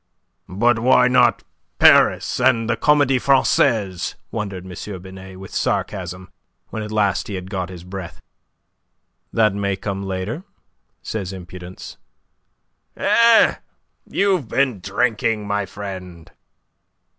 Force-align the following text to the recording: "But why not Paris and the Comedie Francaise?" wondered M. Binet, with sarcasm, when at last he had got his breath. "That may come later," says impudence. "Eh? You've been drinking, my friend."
"But 0.49 0.79
why 0.79 1.07
not 1.07 1.43
Paris 1.77 2.39
and 2.41 2.67
the 2.67 2.75
Comedie 2.75 3.19
Francaise?" 3.19 4.15
wondered 4.31 4.65
M. 4.65 4.99
Binet, 4.99 5.39
with 5.39 5.53
sarcasm, 5.53 6.31
when 6.69 6.81
at 6.81 6.91
last 6.91 7.27
he 7.27 7.35
had 7.35 7.51
got 7.51 7.69
his 7.69 7.83
breath. 7.83 8.19
"That 9.31 9.53
may 9.53 9.75
come 9.75 10.01
later," 10.01 10.43
says 11.03 11.31
impudence. 11.31 11.97
"Eh? 12.97 13.57
You've 14.09 14.47
been 14.47 14.79
drinking, 14.79 15.45
my 15.45 15.67
friend." 15.67 16.31